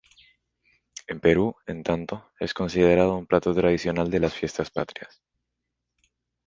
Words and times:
En 1.05 1.19
Perú, 1.19 1.55
en 1.67 1.83
tanto, 1.83 2.31
es 2.39 2.55
considerado 2.55 3.15
un 3.15 3.27
plato 3.27 3.53
tradicional 3.53 4.09
de 4.09 4.19
las 4.21 4.33
Fiestas 4.33 4.71
Patrias. 4.71 5.21